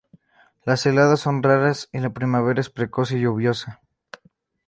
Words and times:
Las 0.63 0.87
heladas 0.87 1.19
son 1.19 1.43
raras 1.43 1.87
y 1.93 1.99
la 1.99 2.09
primavera 2.09 2.59
es 2.59 2.71
precoz 2.71 3.11
y 3.11 3.19
lluviosa. 3.19 3.81